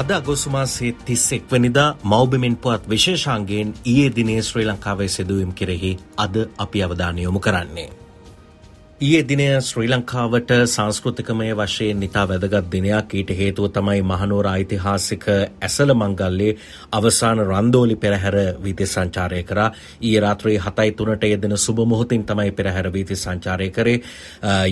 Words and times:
අද 0.00 0.10
අගොසුමාසේ 0.10 0.92
තිස්සෙක් 1.04 1.42
වනිදා 1.50 1.88
මෞබිමින් 2.04 2.56
පුවත් 2.56 2.84
විශේෂාන්ගේෙන් 2.88 3.74
ඊයේ 3.84 4.12
දිනේ 4.16 4.42
ශ්‍රී 4.42 4.66
ලංකාවේ 4.66 5.08
සිදුවම් 5.08 5.50
කෙරෙහි 5.52 5.90
අද 6.16 6.36
අපි 6.58 6.82
අවධානයොමු 6.82 7.40
කරන්නේ. 7.40 7.90
ඊයේ 9.00 9.20
දිනය 9.22 9.44
ශ්‍රී 9.58 9.86
ලංකාවට 9.88 10.50
සංස්කෘතිකමය 10.70 11.44
වශයෙන් 11.54 12.00
නිතා 12.00 12.24
වැදගත් 12.30 12.66
දිනයක්. 12.72 13.12
ඊට 13.12 13.30
හේතුව 13.38 13.68
තමයි 13.70 14.02
මහනුවර 14.02 14.48
ඓතිහාසික 14.48 15.24
ඇසල 15.28 15.92
මංගල්ලේ 15.94 16.50
අවසාන 16.92 17.40
රන්දෝලි 17.42 17.96
පෙරහැර 17.96 18.36
වීති 18.64 18.86
සංචාරය 18.86 19.38
කරා. 19.42 19.68
ඊයේ 20.00 20.20
රාත්‍රී 20.20 20.56
7:03ට 20.58 21.24
යෙදෙන 21.24 21.56
සුබ 21.58 21.80
මොහොතින් 21.84 22.26
තමයි 22.26 22.52
පෙරහැර 22.52 22.90
වීති 22.90 23.16
සංචාරය 23.16 23.70
කරේ. 23.70 24.02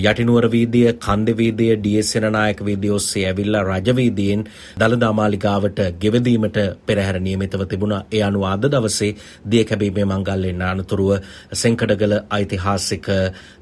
යටිනුවර 0.03 0.47
වීදිය 0.47 0.93
කන්ද 0.99 1.35
වීදිය 1.41 1.71
ඩී.එස්. 1.73 2.11
සේනානායක 2.11 2.61
වීදිය 2.61 2.93
ඔස්සේ 2.99 3.25
ඇවිල්ලා 3.25 3.63
රජ 3.63 3.95
වීදියෙන් 3.95 4.45
දළදා 4.79 5.11
මාලිගාවට 5.13 5.83
ගෙවදීමට 5.99 6.61
පෙරහැර 6.85 7.19
නියමිතව 7.19 7.65
තිබුණා. 7.65 8.03
ඒ 8.11 8.21
අනුව 8.21 8.45
අද 8.45 8.69
දවසේ 8.69 9.11
දිය 9.51 9.65
කැබීමේ 9.65 10.07
මංගල්‍යයෙන් 10.07 10.63
අනතුරුව 10.63 11.11
සෙන්කඩගල 11.55 12.17
ඓතිහාසික 12.31 13.11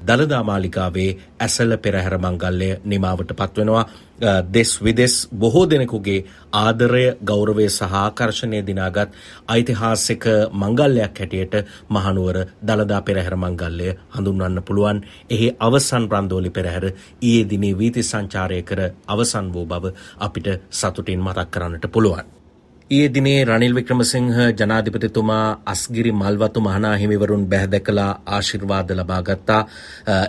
දළදා 0.06 0.44
මාලිකාවේ 0.58 1.16
ඇසල 1.38 1.72
පෙරහැර 1.78 2.18
මංගල්ලය 2.18 2.68
නිමාවට 2.84 3.32
පත්වෙනවා 3.32 3.84
දෙස් 4.48 4.70
විදෙස් 4.78 5.14
බොහෝ 5.34 5.64
දෙනෙකුගේ 5.66 6.24
ආදරය 6.54 7.04
ගෞරවය 7.22 7.66
සහ 7.68 7.94
ආකර්ශණය 7.94 8.62
දිනාගත් 8.62 9.10
ඓතිහාසික 9.48 10.24
මංගල්ලයක් 10.54 11.14
හැටියට 11.16 11.54
මහනුවර 11.90 12.38
දළදා 12.62 13.02
පෙරහැර 13.02 13.36
මංගල්ලය 13.36 13.88
හඳුන්වන්න 14.10 14.62
පුළුවන්. 14.62 14.98
එහි 15.30 15.48
අවසන් 15.60 16.08
රන්දෝලි 16.08 16.50
පෙරහැර 16.50 16.86
ඊයේ 16.88 17.48
දිනේ 17.50 17.74
වීති 17.74 18.02
සංචාරය 18.04 18.62
කර 18.62 18.80
අවසන් 19.08 19.46
වූ 19.48 19.66
බව 19.66 19.94
අපිට 20.18 20.48
සතුටින් 20.72 21.20
මතක් 21.20 21.48
කරන්නට 21.50 21.86
පුළුවන්. 21.88 22.37
ඊයේ 22.90 23.08
දිනේ 23.10 23.40
රනිල් 23.44 23.74
වික්‍රමසිංහ 23.74 24.28
ජනාධිපතිතුමා 24.58 25.60
අස්ගිරි 25.66 26.12
මල්වතු 26.12 26.60
මහනාහිමිවරුන් 26.60 27.42
බැහැදැකලා 27.46 28.12
ආශිර්වාද 28.28 28.92
ලබා 28.92 29.18
ගත්තා. 29.22 29.58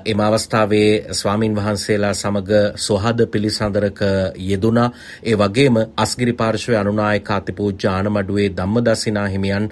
එම 0.05 0.19
අවස්ථාවේ 0.19 0.89
ස්වාමින් 1.11 1.55
වහන්සේලා 1.55 2.13
සමග 2.13 2.51
සොහද 2.77 3.23
පිළිසඳරක 3.27 4.01
යෙදුනා. 4.41 4.89
ඒ 5.23 5.35
වගේම 5.35 5.77
අස්ගිරි 5.97 6.33
පාර්ශවය 6.33 6.75
අනුනායක 6.75 7.31
අතිපූජ්‍ය 7.31 7.87
ආනමඩුවේ 7.87 8.49
ධම්මදසිනා 8.51 9.27
හිමියන් 9.29 9.71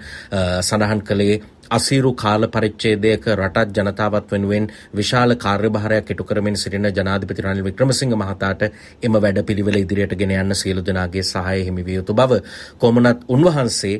සඳහන් 0.61 1.01
කළේ 1.01 1.35
අසීරු 1.69 2.13
කාල 2.15 2.47
පරිච්ඡේදයක 2.47 3.27
රටත් 3.29 3.77
ජනතාවත් 3.77 4.31
වෙනුවෙන් 4.31 4.67
විශාල 4.93 5.35
කාර්යභාරයක් 5.37 6.11
ඉටු 6.11 6.23
කරමින් 6.23 6.57
සිටින 6.57 6.89
ජනාධිපති 6.89 7.41
රනිල් 7.41 7.63
වික්‍රමසිංහ 7.63 8.15
මහතාට 8.15 8.63
එම 9.03 9.17
වැඩපිළිවෙල 9.17 9.77
ඉදිරියට 9.77 10.15
ගෙන 10.15 10.33
යන්න 10.33 10.55
සියලු 10.55 10.81
දෙනාගේ 10.81 11.23
සහාය 11.23 11.63
හිමි 11.63 11.83
විය 11.83 11.97
යුතු 11.97 12.13
බව 12.13 12.41
කොමුණත් 12.77 13.23
උන්වහන්සේ 13.29 13.95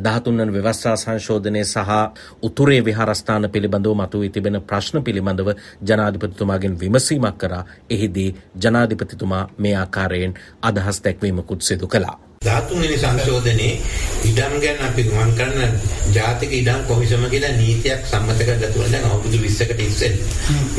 13 0.00 0.32
වන 0.32 0.54
ව්‍යවස්ථා 0.54 0.96
සංශෝධනය 0.96 1.64
සහ 1.64 1.92
උතුරේ 2.42 2.80
විහාරස්ථාන 2.82 3.50
පිළිබඳව 3.50 3.94
මතුවී 3.96 4.30
තිබෙන 4.30 4.60
ප්‍රශ්න 4.62 5.02
පිළිබඳව 5.02 5.54
ජනාධිපතිතුමාගෙන් 5.84 6.80
විමසීමක් 6.80 7.38
කරා 7.38 7.64
එහිදී 7.90 8.28
ජනාධිපතිතුමා 8.58 9.48
මේ 9.58 9.76
ආකාරයෙන් 9.76 10.38
අදහස් 10.62 11.02
දැක්වීමකුත් 11.02 11.62
සිදු 11.62 11.88
කළා. 11.88 12.31
13 12.44 12.80
වෙනි 12.82 12.96
සංශෝධනයේ 12.98 13.80
ඉඩම් 14.24 14.54
ගැන 14.62 14.78
අපි 14.82 15.02
ගමන් 15.04 15.32
කරන 15.38 15.78
ජාතික 16.12 16.52
ඉඩම් 16.52 16.80
කොමිසම 16.88 17.24
කියලා 17.26 17.52
නීතියක් 17.54 18.06
සම්මත 18.06 18.40
කරලා 18.40 18.70
තුන 18.70 18.92
දැන් 18.92 19.04
අවුරුදු 19.06 19.38
20කට 19.38 19.80
ඉස්සෙල්ලා. 19.80 20.26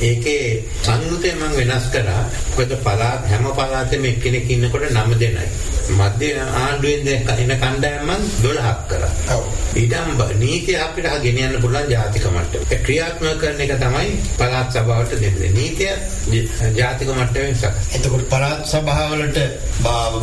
ඒකේ 0.01 0.63
සංයුතය 0.83 1.29
මම 1.31 1.53
වෙනස් 1.59 1.85
කරා. 1.89 2.23
මොකද 2.49 2.73
පළාත් 2.79 3.29
හැම 3.29 3.45
පළාතෙම 3.51 4.05
එක්කෙනෙක් 4.05 4.49
ඉන්නකොට 4.49 4.89
නම 4.91 5.11
දෙනයි. 5.19 5.45
මධ්‍ය 5.91 6.29
ආණ්ඩුවෙන් 6.39 7.05
දැන් 7.05 7.21
කණ්ඩායම් 7.57 8.09
මම 8.09 8.21
12ක් 8.41 8.79
කරා. 8.89 9.13
ඔව්. 9.31 9.62
ඉඩම් 9.75 10.09
නීතිය 10.39 10.77
අපිට 10.77 11.07
ගෙන 11.23 11.39
යන්න 11.39 11.61
පුළුවන් 11.61 11.89
ජාතික 11.89 12.25
මට්ටමේ. 12.27 12.79
ක්‍රියාත්මක 12.85 13.39
කරන 13.41 13.61
එක 13.61 13.73
තමයි 13.81 14.11
පළාත් 14.37 14.69
සභාවට 14.71 15.15
දෙන්නේ. 15.17 15.49
නීතිය 15.51 16.43
ජාතික 16.77 17.09
මට්ටමෙන් 17.09 17.55
සකස්. 17.55 17.89
එතකොට 17.97 18.27
පළාත් 18.29 18.61
සභාවලට 18.67 19.39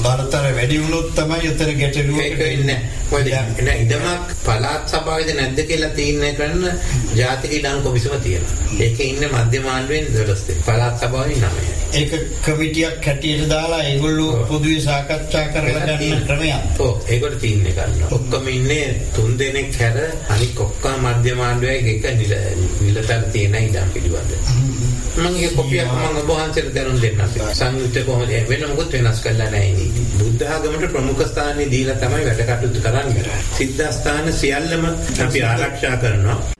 බරතර 0.04 0.46
වැඩි 0.54 0.78
වුණොත් 0.78 1.10
තමයි 1.16 1.50
උතර 1.50 1.74
ගැටලුව 1.74 2.20
ඒක 2.20 2.40
ඉන්නේ. 2.48 2.78
මොකද 3.10 3.30
නෑ 3.60 3.82
ඉදමක් 3.82 4.32
පළාත් 4.44 4.86
සභාවේද 4.88 5.34
නැද්ද 5.34 5.60
කියලා 5.66 5.90
තීරණය 5.90 6.32
කරන 6.34 6.64
ජාතික 7.14 7.52
ඉඩම් 7.52 7.82
කොමිසම 7.82 8.14
තියෙනවා. 8.20 8.56
ඒකේ 8.78 9.06
ඉන්නේ 9.06 9.34
මධ්‍යම 9.34 9.66
ආණ්ඩුවෙන් 9.66 10.10
12 10.14 10.46
දෙනෙක්. 10.46 10.64
පළාත් 10.66 10.96
සභාවේ 11.00 11.38
9. 11.40 11.80
ඒක 11.92 12.12
කමිටියක් 12.44 13.06
හැටියට 13.06 13.48
දාලා 13.48 13.82
ඒගොල්ලෝ 13.84 14.46
පොදුවේ 14.46 14.80
සාකච්ඡා 14.80 15.44
කරලා 15.48 15.86
ගන්න 15.88 16.24
ක්‍රමයක්. 16.26 16.80
ඔව් 16.80 16.94
ඒකට 17.08 17.38
තීරණය 17.40 17.72
කරනවා. 17.72 18.10
ඔක්කොම 18.12 18.48
ඉන්නේ 18.48 18.86
තුන් 19.14 19.38
දෙනෙක් 19.40 19.78
හැර 19.80 19.96
අනික 20.34 20.60
ඔක්කොම 20.66 21.06
මධ්‍යම 21.06 21.40
ආණ්ඩුවේ 21.46 21.78
එක 21.92 22.04
නිලතර 22.80 23.22
තියෙන 23.32 23.56
ඉඩම් 23.62 23.88
පිළිබඳ. 23.94 24.32
මම 25.16 25.34
ඒක 25.36 25.56
කොපියක් 25.56 25.88
මම 25.88 26.20
ඔබ 26.20 26.30
වහන්සේට 26.30 26.70
දැනුම් 26.76 27.00
දෙන්නම්. 27.00 27.20
සංයුක්ත 27.54 27.98
කොහොමද 28.06 28.32
වෙන 28.50 28.62
මොකුත් 28.68 28.92
වෙනස් 28.94 29.20
කරලා 29.24 29.50
නැහැ 29.50 29.74
නීති. 29.78 30.06
බුද්ධ 30.20 30.46
ආගමට 30.52 30.92
ප්‍රමුඛ 30.94 31.26
ස්ථානෙ 31.32 31.68
දීලා 31.72 31.98
තමයි 32.04 32.22
වැඩ 32.28 32.46
කටයුතු 32.48 32.86
කරන්නේ. 32.86 33.42
සිද්ධාස්ථාන 33.58 34.32
සියල්ලම 34.40 34.88
අපි 35.26 35.46
ආරක්ෂා 35.50 35.96
කරනවා. 35.96 36.59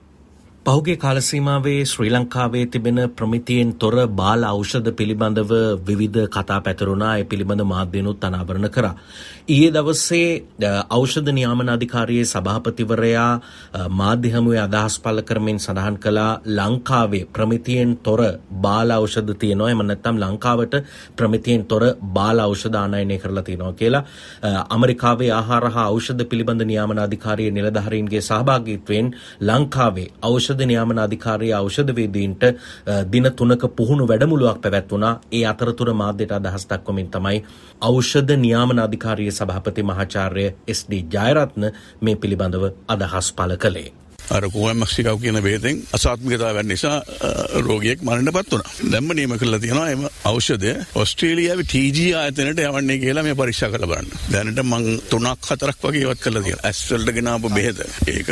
පහුගේ 0.67 0.97
කාලසීමාවේ 0.97 1.85
ශ්‍රී 1.85 2.11
ලංකාවේ 2.11 2.65
තිබෙන 2.67 2.99
ප්‍රමිතියෙන් 3.11 3.71
තොර 3.75 3.95
බාල 4.09 4.43
ඖෂධ 4.45 4.91
පිළිබඳව 4.93 5.53
විවිධ 5.89 6.27
කතා 6.29 6.61
පැතරුණා. 6.61 7.13
ඒ 7.17 7.25
පිළිබඳ 7.25 7.63
මාධ්‍යනුත් 7.65 8.25
අනාවරණ 8.25 8.69
කරා. 8.71 8.95
ඊයේ 9.49 9.71
දවසේ 9.71 10.27
ඖෂධ 10.91 11.31
නියාමන 11.31 11.69
අධිකාරියේ 11.69 12.25
සභාපතිවරයා 12.25 13.31
මාධ්‍ය 13.93 14.33
හමුවේ 14.35 14.61
අදහස් 14.61 14.99
පළ 14.99 15.23
කරමින් 15.23 15.59
සඳහන් 15.59 15.97
කළා 15.99 16.41
ලංකාවේ 16.59 17.23
ප්‍රමිතියෙන් 17.33 17.97
තොර 17.99 18.21
බාල 18.67 18.91
ඖෂධ 18.91 19.33
තියෙනවා. 19.37 19.71
එම 19.71 19.83
නැත්නම් 19.83 20.21
ලංකාවට 20.25 20.77
ප්‍රමිතියෙන් 21.17 21.65
තොර 21.65 21.83
බාල 22.19 22.39
ඖෂධ 22.39 22.79
ආනයනය 22.83 23.19
කරලා 23.19 23.47
තියෙනවා 23.49 23.73
කියලා. 23.75 24.05
ඇමරිකාවේ 24.69 25.33
ආහාර 25.33 25.65
හා 25.71 25.87
ඖෂධ 25.87 26.23
පිළිබඳ 26.27 26.63
නියාමන 26.65 27.03
අධිකාරියේ 27.09 27.57
නිලධාරීන්ගේ 27.59 28.23
සහභාගීත්වයෙන් 28.23 29.13
ලංකාවේ 29.43 30.09
ඖෂධ 30.23 30.49
ඖෂධ 30.61 30.67
නියාමන 30.67 30.99
අධිකාරිය 30.99 31.53
ඖෂධවේදීන්ට 31.55 32.43
දින 33.13 33.27
තුනක 33.33 33.65
පුහුණු 33.77 34.09
වැඩමුළුවක් 34.09 34.61
පැවැත්වුණා. 34.63 35.21
ඒ 35.33 35.45
අතරතුර 35.47 35.93
මාධ්‍යට 35.95 36.33
අදහස් 36.33 36.67
දක්වමින් 36.67 37.11
තමයි 37.11 37.45
ඖෂධ 37.83 38.37
නියාමන 38.37 38.79
අධිකාරිය 38.79 39.31
සභාපති 39.31 39.83
මහාචාර්ය 39.83 40.47
එස්.ඩී. 40.67 41.03
ජයරත්න 41.15 41.73
මේ 42.03 42.17
පිළිබඳව 42.17 42.65
අදහස් 42.89 43.33
පළ 43.33 43.57
කළේ. 43.57 44.00
අර 44.37 44.43
කෝමක්සිකව් 44.55 45.17
කියන 45.23 45.39
බේතෙන් 45.47 45.83
අසාත්මිකතාවයන් 45.97 46.69
නිසා 46.73 46.97
රෝගියෙක් 47.67 48.03
මරණයට 48.07 48.35
පත් 48.37 48.53
වුණා. 48.53 48.75
දැම්ම 48.93 49.13
නියම 49.19 49.35
කරලා 49.41 49.61
තියෙනවා 49.65 49.89
එම 49.95 50.05
ඖෂධය 50.31 50.75
ඕස්ට්‍රේලියාවේ 51.01 51.69
TG 51.73 51.99
ආයතනයට 52.21 52.63
යවන්නේ 52.67 52.99
කියලා 53.05 53.25
මේ 53.27 53.39
පරීක්ෂා 53.41 53.71
කරලා 53.75 53.91
බලන්න. 53.93 54.09
දැනට 54.35 54.63
මං 54.65 54.87
තුනක් 55.11 55.51
හතරක් 55.51 55.83
වගේ 55.87 56.05
ඉවත් 56.07 56.23
කරලා 56.25 56.45
තියෙනවා. 56.47 56.67
ඇස් 56.71 56.85
වලට 56.91 57.17
ගෙනාපු 57.19 57.53
බෙහෙත. 57.57 57.83
ඒක 58.15 58.31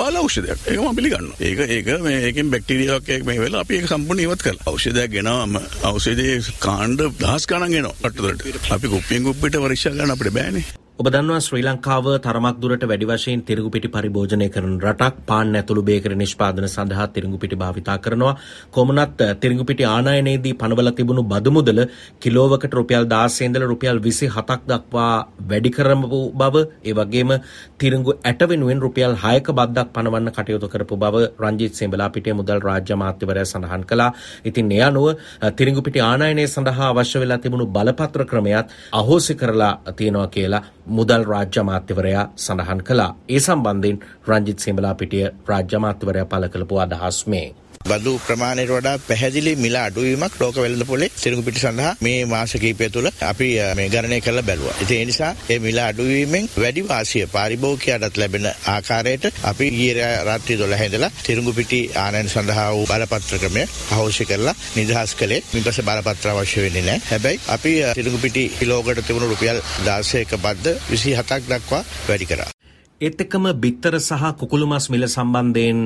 බාල 0.00 0.20
ඖෂධයක්. 0.22 0.62
ඒක 0.70 0.80
මම 0.84 0.96
පිළිගන්නවා. 1.00 1.40
ඒක 1.48 1.58
ඒක 1.78 1.90
මේ 2.06 2.22
ඒකෙන් 2.28 2.54
බැක්ටීරියාවක් 2.54 3.12
එක 3.18 3.26
මේ 3.30 3.42
වෙලා 3.44 3.64
අපි 3.66 3.80
ඒක 3.80 3.90
සම්පූර්ණ 3.90 4.24
ඉවත් 4.28 4.46
කළා. 4.46 4.70
ඖෂධයක් 4.72 5.10
ගෙනාවම 5.18 5.58
ඖෂධයේ 5.90 6.38
කාණ්ඩ 6.68 7.04
දහස් 7.20 7.50
ගණන් 7.50 7.78
එනවා 7.82 8.10
රටවලට. 8.10 8.72
අපි 8.78 8.94
කුප්පියෙන් 8.96 9.28
කුප්පියට 9.30 9.60
පරීක්ෂා 9.66 9.94
කරන්න 9.98 10.16
අපිට 10.16 10.34
බෑනේ. 10.38 10.83
ඔබ 10.96 11.06
දන්නවා 11.06 11.42
ශ්‍රී 11.42 11.62
ලංකාව 11.64 12.04
තරමක් 12.24 12.58
දුරට 12.62 12.84
වැඩි 12.84 13.06
වශයෙන් 13.06 13.40
තිරිඟු 13.42 13.70
පිටි 13.74 13.88
පරිභෝජනය 13.88 14.46
කරන 14.48 14.74
රටක් 14.80 15.16
පාන් 15.26 15.48
ඇතුළු 15.52 15.82
බේකරි 15.82 16.14
නිෂ්පාදන 16.14 16.66
සඳහා 16.66 17.06
තිරිඟු 17.08 17.38
පිටි 17.42 17.56
භාවිතා 17.56 17.96
කරනවා 17.98 18.34
කොමුණත් 18.70 19.18
eh, 19.20 19.32
තිරිඟු 19.34 19.66
පිටි 19.66 19.84
ආනයනයේදී 19.86 20.52
පනවල 20.54 20.90
තිබුණු 20.92 21.24
බදු 21.24 21.52
මුදල 21.56 21.80
කිලෝවකට 22.18 22.76
රුපියල් 22.78 23.06
16 23.06 23.48
ඉඳලා 23.48 23.70
රුපියල් 23.72 23.98
27ක් 23.98 24.60
දක්වා 24.68 25.08
වැඩි 25.44 25.72
කරපු 25.72 26.20
බව 26.34 26.62
ඒ 26.84 26.94
වගේම 26.94 27.32
තිරිඟු 27.76 28.14
ඇට 28.22 28.46
වෙනුවෙන් 28.46 28.84
රුපියල් 28.86 29.18
6ක 29.24 29.56
බද්දක් 29.60 29.90
පනවන්න 29.90 30.30
කටයුතු 30.30 30.70
කරපු 30.70 30.96
බව 30.96 31.24
රංජිත් 31.38 31.74
සෙඹලාපිටිය 31.74 32.36
මුදල් 32.36 32.64
රාජ්‍ය 32.68 32.94
අමාත්‍යවරයා 32.98 33.46
සඳහන් 33.46 33.84
කළා. 33.84 34.08
ඉතින් 34.44 34.70
ඒ 34.70 34.80
අනුව 34.82 35.10
eh, 35.10 35.52
තිරිඟු 35.52 35.82
පිටි 35.82 36.00
ආනයනය 36.02 36.46
සඳහා 36.46 36.94
අවශ්‍ය 36.94 37.18
වෙලා 37.18 37.40
තිබුණු 37.40 37.68
බලපත්‍ර 37.68 38.24
ක්‍රමයක් 38.24 38.72
අහෝසි 38.94 39.34
කරලා 39.34 39.74
තියෙනවා 39.92 40.30
කියලා 40.30 40.64
මුදල් 40.86 41.24
රාජ්‍ය 41.24 41.60
අමාත්‍යවරයා 41.60 42.28
සඳහන් 42.36 42.78
කළා. 42.78 43.16
ඒ 43.28 43.38
සම්බන්ධයෙන් 43.38 44.00
රංජිත් 44.28 44.58
සේමලා 44.58 44.94
පිටිය 44.94 45.26
රාජ්‍ය 45.48 45.76
අමාත්‍යවරයා 45.76 46.24
පළ 46.24 46.48
කළපු 46.48 46.76
අදහස් 46.76 47.26
මේ. 47.26 47.54
බදු 47.84 48.12
ප්‍රමාණයට 48.26 48.70
වඩා 48.70 48.98
පැහැදිලි 49.00 49.52
මිල 49.56 49.76
අඩුවීමක් 49.78 50.36
ලෝක 50.40 50.56
වෙළඳ 50.56 50.84
පොලේ 50.90 51.10
සිරුඟු 51.14 51.44
පිටි 51.48 51.60
සඳහා 51.60 51.90
මේ 52.00 52.24
මාස 52.26 52.52
කිහිපය 52.54 52.88
තුළ 52.88 53.08
අපි 53.22 53.48
මේ 53.78 53.88
ගණනය 53.88 54.20
කරලා 54.20 54.46
බැලුවා. 54.48 54.76
ඉතින් 54.84 55.00
ඒ 55.00 55.08
නිසා 55.10 55.32
මේ 55.48 55.58
මිල 55.58 55.80
අඩුවීමෙන් 55.80 56.48
වැඩි 56.56 56.86
වාසිය 56.88 57.26
පාරිභෝගිකයටත් 57.34 58.16
ලැබෙන 58.16 58.48
ආකාරයට 58.74 59.28
අපි 59.44 59.68
ඊයේ 59.74 60.08
රාත්‍රී 60.30 60.58
12 60.58 60.88
ඉඳලා 60.88 61.12
සිරුඟු 61.26 61.52
පිටි 61.52 61.82
ආනයන 61.96 62.28
සඳහා 62.28 62.68
වූ 62.74 62.86
බලපත්‍ර 62.86 63.38
ක්‍රමය 63.44 63.66
අහෝසි 63.90 64.24
කරලා 64.24 64.58
නිදහස් 64.76 65.14
කළේ. 65.14 65.44
ඊපස්සේ 65.54 65.88
බලපත්‍ර 65.90 66.32
අවශ්‍ය 66.32 66.66
වෙන්නේ 66.66 66.86
නැහැ. 66.88 67.06
හැබැයි 67.10 67.40
අපි 67.56 67.76
සිරුඟු 67.94 68.24
පිටි 68.26 68.48
කිලෝකට 68.58 69.06
තිබුණු 69.06 69.32
රුපියල් 69.34 69.62
16ක 69.84 70.42
බද්ද 70.44 70.76
27ක් 70.90 71.42
දක්වා 71.46 71.86
වැඩි 72.08 72.26
කරා. 72.26 72.53
ඒත් 73.00 73.20
එක්කම 73.20 73.46
බිත්තර 73.54 73.94
සහ 73.98 74.26
කුකුළු 74.40 74.66
මස් 74.66 74.84
මිල 74.88 75.04
සම්බන්ධයෙන් 75.04 75.78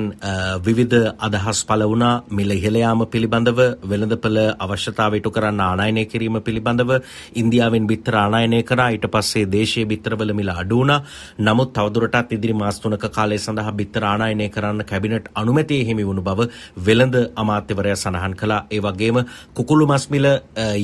විවිධ 0.59 0.97
අදහස් 1.19 1.59
පළ 1.63 1.83
වුණා 1.83 2.21
මිල 2.29 2.51
ඉහළ 2.51 2.75
යාම 2.75 3.01
පිළිබඳව 3.05 3.59
වෙළඳපළ 3.83 4.37
අවශ්‍යතාව 4.57 5.15
ඉටු 5.17 5.31
කරන්න 5.31 5.61
ආනයනය 5.61 6.03
කිරීම 6.05 6.37
පිළිබඳව 6.39 6.91
ඉන්දියාවෙන් 7.33 7.87
බිත්තර 7.91 8.15
ආනයනය 8.15 8.59
කරා 8.63 8.87
ඊට 8.91 9.07
පස්සේ 9.07 9.47
දේශීය 9.47 9.87
බිත්තරවල 9.87 10.33
මිල 10.33 10.51
අඩු 10.53 10.77
වුණා. 10.77 10.99
නමුත් 11.39 11.73
තවදුරටත් 11.73 12.31
ඉදිරි 12.31 12.53
මාස 12.53 12.79
තුනක 12.79 13.07
කාලය 13.09 13.39
සඳහා 13.39 13.73
බිත්තර 13.73 14.05
ආනයනය 14.05 14.47
කරන්න 14.49 14.85
කැබිනට් 14.85 15.33
අනුමැතිය 15.35 15.81
හිමි 15.83 16.05
වුණු 16.05 16.21
බව 16.21 16.47
වෙළඳ 16.79 17.17
අමාත්‍යවරයා 17.35 17.97
සඳහන් 17.97 18.35
කළා. 18.35 18.61
ඒ 18.69 18.81
වගේම 18.81 19.19
කුකුළු 19.55 19.89
මස් 19.89 20.07
මිල 20.09 20.29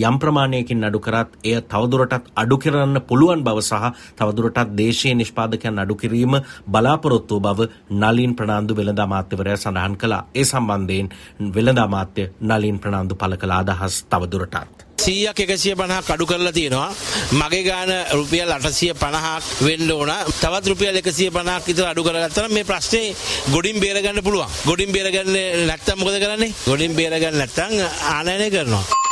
යම් 0.02 0.20
ප්‍රමාණයකින් 0.20 0.84
අඩු 0.84 1.00
කරත් 1.02 1.40
එය 1.46 1.56
තවදුරටත් 1.70 2.34
අඩු 2.36 2.58
කරන්න 2.58 3.06
පුළුවන් 3.06 3.48
බව 3.48 3.58
සහ 3.64 3.94
තවදුරටත් 4.18 4.76
දේශීය 4.76 5.16
නිෂ්පාදකයන් 5.16 5.86
අඩු 5.86 5.96
කිරීම 5.96 6.15
කිරීම 6.16 6.34
බලාපොරොත්තු 6.68 7.40
බව 7.40 7.60
නලින් 7.92 8.36
ප්‍රනාාන්දු 8.36 8.74
වෙළඳ 8.76 9.00
අමාත්‍යවරය 9.00 9.58
සඳහන් 9.58 9.96
කලා 9.98 10.24
ඒ 10.34 10.44
සම්බන්ධයෙන් 10.44 11.08
වෙළඳ 11.56 11.80
අමාත්‍ය 11.80 12.24
නලින් 12.42 12.80
ප්‍රනාාන්දු 12.80 13.16
පල 13.16 13.36
කලා 13.38 13.60
අදහස් 13.64 13.96
තවදුරටත්. 14.12 14.76
සීයක් 14.98 15.40
එකසිය 15.40 15.76
පණහක් 15.76 16.10
අඩු 16.10 16.26
කරලා 16.26 16.52
තියෙනවා. 16.52 16.92
මගේ 17.40 17.64
ගාන 17.64 17.92
රුපියල් 18.18 18.52
අටසිය 18.52 18.94
පණහක් 18.94 19.44
වෙන්න 19.62 19.92
ඕන. 19.92 20.12
තවත් 20.42 20.66
රුපියල් 20.68 20.96
එකසිය 21.02 21.30
පණහක් 21.32 21.64
විතර 21.68 21.88
අඩු 21.92 22.04
කරගත්තම 22.04 22.54
මේ 22.54 22.70
ප්‍රශ්නේ 22.72 23.16
ගොඩින් 23.54 23.80
බේරගන්න 23.80 24.24
පුළුවන්. 24.24 24.50
ගොඩින් 24.66 24.92
බේරගන්න 24.96 25.34
නැත්තම් 25.70 25.98
මොකද 26.00 26.20
කරන්නේ? 26.24 26.54
ගොඩින් 26.70 26.94
බේරගන්න 27.00 27.42
නැත්තම් 27.42 27.74
ආනයනය 28.16 28.50
කරනවා. 28.56 29.05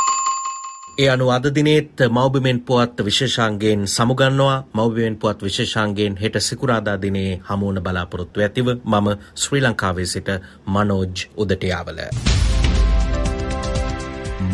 ඒ 0.98 1.08
අනු 1.08 1.30
අද 1.30 1.46
දිනේත් 1.54 1.98
මෞබිමෙන් 2.10 2.60
පුවත් 2.60 3.04
විශේෂාන්ගේෙන් 3.04 3.80
සමුගන්නවා 3.86 4.64
මෞබිමෙන් 4.72 5.16
පුවත් 5.16 5.42
විශේෂාන්ගේෙන් 5.42 6.16
හෙට 6.16 6.36
සිකුරාදා 6.40 7.02
දිනේ 7.02 7.40
හමුවන 7.48 7.80
බලාපොරොත්තු 7.82 8.40
ඇතිව 8.40 8.68
මම 8.68 9.08
ශ්‍රී 9.36 9.62
ලංකාවේ 9.62 10.06
සිට 10.06 10.28
මනෝජ් 10.66 11.26
උදටයාවල. 11.36 11.98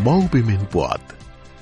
මෞබිමෙන් 0.05 0.67
පුවත් 0.67 1.17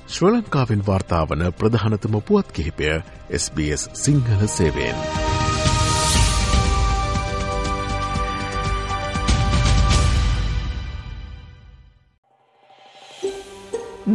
ශ්‍ර 0.07 0.31
ලංකාවෙන් 0.31 0.85
වාර්තාාවන 0.87 1.43
ප්‍රධානතම 1.53 2.15
පුවත් 2.21 2.51
කිහිපය 2.51 2.87
SBS 3.33 3.89
සිංහල 3.93 4.47
සේවෙන්. 4.49 5.28